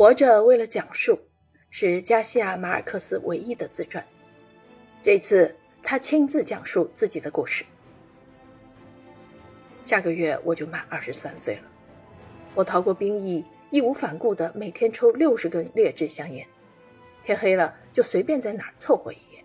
[0.00, 1.20] 活着为了讲述，
[1.68, 4.02] 是加西亚·马尔克斯唯一的自传。
[5.02, 7.66] 这次他亲自讲述自己的故事。
[9.82, 11.64] 下个月我就满二十三岁了，
[12.54, 16.46] 我逃过兵役，义无反顾的每天抽六十根劣质香烟，
[17.22, 19.44] 天黑了就随便在哪儿凑合一夜。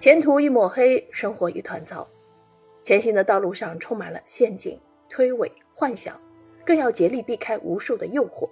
[0.00, 2.08] 前途一抹黑，生活一团糟，
[2.82, 6.20] 前行的道路上充满了陷阱、推诿、幻想，
[6.66, 8.50] 更要竭力避开无数的诱惑。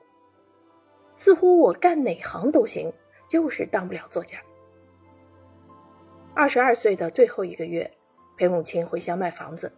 [1.18, 2.92] 似乎我干哪行都行，
[3.28, 4.38] 就是当不了作家。
[6.32, 7.90] 二十二岁的最后一个月，
[8.36, 9.72] 陪母亲回乡卖房子。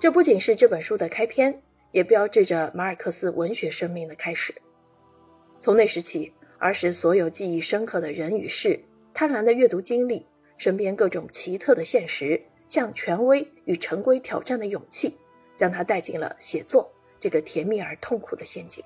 [0.00, 4.56] 这不仅是这本书的开篇，也标志着马尔克斯文学生命的开始。
[5.60, 8.82] 从那时起，儿时所有记忆深刻的人与事，
[9.14, 10.26] 贪婪的阅读经历，
[10.58, 15.18] 身边各种奇特的现实，向权威与成规挑战的勇气，
[15.56, 16.90] 将他带进了写作
[17.20, 18.82] 这个甜蜜而痛苦的陷阱。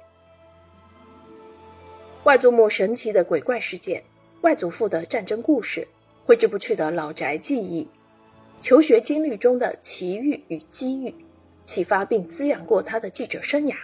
[2.26, 4.02] 外祖母神奇的鬼怪事件，
[4.40, 5.86] 外祖父的战争故事，
[6.24, 7.86] 挥之不去的老宅记忆。
[8.60, 11.14] 求学经历中的奇遇与机遇，
[11.64, 13.76] 启发并滋养过他的记者生涯。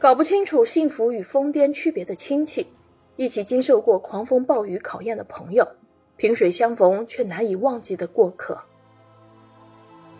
[0.00, 2.66] 搞不清楚幸福与疯癫区别的亲戚，
[3.14, 5.68] 一起经受过狂风暴雨考验的朋友，
[6.16, 8.60] 萍水相逢却难以忘记的过客。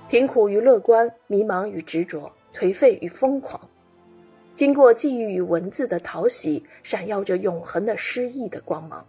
[0.08, 3.68] 贫苦与乐观，迷茫与执着，颓废与疯狂，
[4.54, 9.06] 经过记忆与文字的淘洗，闪耀着永恒的诗意的光芒。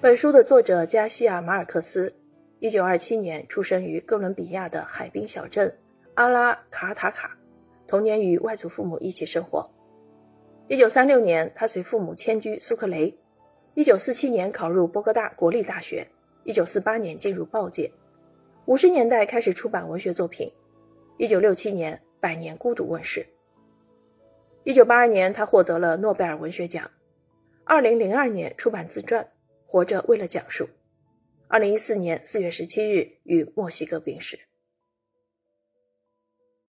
[0.00, 2.14] 本书的作者加西亚·马尔克斯，
[2.58, 5.78] 一九二七年出生于哥伦比亚的海滨小镇
[6.14, 7.38] 阿拉卡塔卡，
[7.86, 9.70] 童年与外祖父母一起生活。
[10.68, 13.16] 一九三六年，他随父母迁居苏克雷。
[13.74, 16.08] 一九四七年考入波哥大国立大学。
[16.42, 17.92] 一九四八年进入报界。
[18.64, 20.52] 五十年代开始出版文学作品。
[21.18, 21.96] 一九六七年，
[22.26, 23.28] 《百年孤独》问世。
[24.64, 26.90] 一九八二年，他获得了诺贝尔文学奖。
[27.62, 29.28] 二零零二年出版自传。
[29.64, 30.68] 活着，为了讲述。
[31.46, 34.40] 二零一四年四月十七日，与墨西哥病逝。